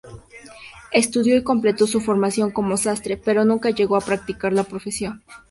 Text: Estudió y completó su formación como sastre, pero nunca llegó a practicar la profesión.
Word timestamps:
Estudió 0.91 1.37
y 1.37 1.43
completó 1.43 1.85
su 1.85 2.01
formación 2.01 2.49
como 2.49 2.75
sastre, 2.75 3.17
pero 3.17 3.45
nunca 3.45 3.69
llegó 3.69 3.95
a 3.95 4.01
practicar 4.01 4.51
la 4.51 4.63
profesión. 4.63 5.21